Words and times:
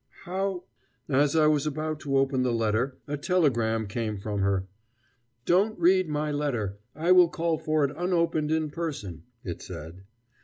"How?" 0.23 0.63
"As 1.09 1.35
I 1.35 1.45
was 1.45 1.67
about 1.67 1.99
to 1.99 2.17
open 2.17 2.41
the 2.41 2.51
letter, 2.51 2.97
a 3.07 3.17
telegram 3.17 3.85
came 3.85 4.17
from 4.17 4.39
her. 4.41 4.65
'Don't 5.45 5.77
read 5.77 6.09
my 6.09 6.31
letter: 6.31 6.79
I 6.95 7.11
will 7.11 7.29
call 7.29 7.59
for 7.59 7.83
it 7.85 7.95
unopened 7.95 8.49
in 8.49 8.71
person,' 8.71 9.25
it 9.43 9.61
said. 9.61 10.03